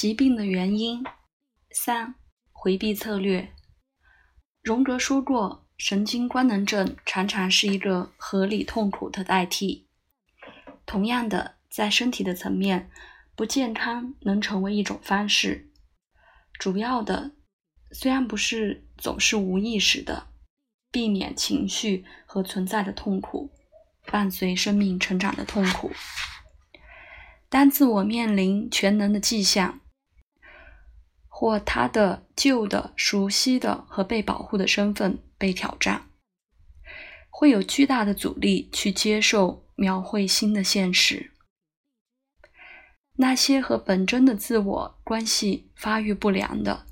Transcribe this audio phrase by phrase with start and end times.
[0.00, 1.04] 疾病的原因。
[1.72, 2.14] 三、
[2.52, 3.52] 回避策略。
[4.62, 9.90] 荣格说过，神经官能症常常是一个合理痛苦的代替。
[10.86, 12.90] 同样的，在身体的层面，
[13.36, 15.70] 不健康能成为一种方式。
[16.58, 17.32] 主要的，
[17.92, 20.28] 虽然不是总是无意识的，
[20.90, 23.50] 避免情绪和存在的痛苦，
[24.06, 25.92] 伴随生命成长的痛苦。
[27.50, 29.78] 当自我面临全能的迹象。
[31.40, 36.10] 或他的旧的、熟悉的和被保护的身份被挑战，
[37.30, 41.30] 会有巨大的阻力去接受描绘新的现实。
[43.14, 46.84] 那些和本真的自我关系发育不良的、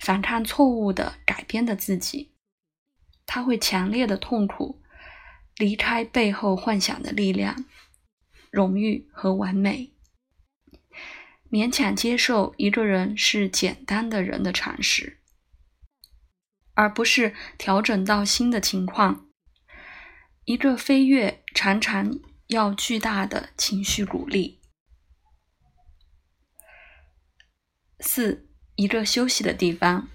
[0.00, 2.34] 反抗错误的、改编的自己，
[3.24, 4.82] 他会强烈的痛苦，
[5.56, 7.64] 离开背后幻想的力量、
[8.50, 9.94] 荣誉和完美。
[11.50, 15.18] 勉强接受一个人是简单的人的常识，
[16.74, 19.26] 而不是调整到新的情况。
[20.44, 24.60] 一个飞跃常常要巨大的情绪鼓励。
[27.98, 30.08] 四，一个休息的地方。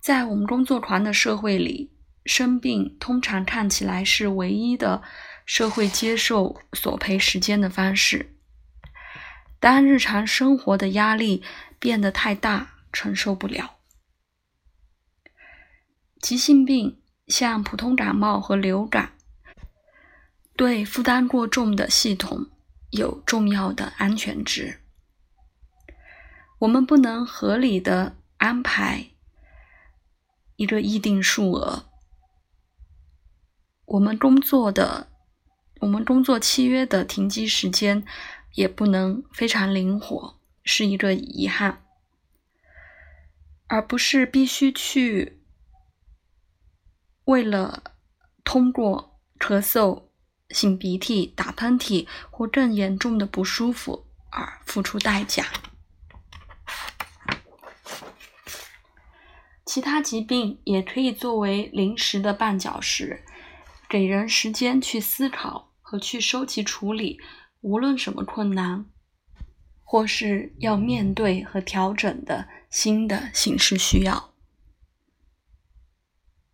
[0.00, 1.96] 在我们工作狂的社会里，
[2.26, 5.02] 生病通常看起来是唯一的
[5.46, 8.41] 社会接受索赔时间的方式。
[9.62, 11.40] 当日常生活的压力
[11.78, 13.76] 变得太大，承受不了，
[16.20, 19.12] 急性病像普通感冒和流感，
[20.56, 22.48] 对负担过重的系统
[22.90, 24.80] 有重要的安全值。
[26.58, 29.10] 我们不能合理的安排
[30.56, 31.86] 一个议定数额，
[33.84, 35.06] 我们工作的，
[35.78, 38.04] 我们工作契约的停机时间。
[38.54, 41.84] 也不能非常灵活，是一个遗憾，
[43.66, 45.40] 而不是必须去
[47.24, 47.82] 为了
[48.44, 50.02] 通过咳嗽、
[50.50, 55.46] 擤鼻涕、打喷嚏或更严重的不舒服而付出代价。
[59.64, 63.24] 其他疾病也可以作为临时的绊脚石，
[63.88, 67.18] 给人时间去思考和去收集处理。
[67.62, 68.84] 无论什么困难，
[69.82, 74.31] 或是要面对和调整的新的形式需要。